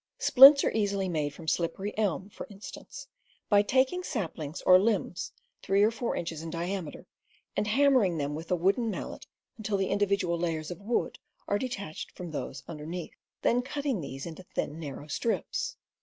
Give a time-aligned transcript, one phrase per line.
[0.17, 3.07] Splints are easily made from slippery elm, for in stance,
[3.49, 5.31] by taking saplings or limbs
[5.61, 7.05] three or four inches in diameter,
[7.55, 9.27] and hammering them with ^* a wooden mallet
[9.59, 14.41] until the individual layers of wood are detached from those underneath, then cutting these into
[14.41, 15.77] thin, narrow strips.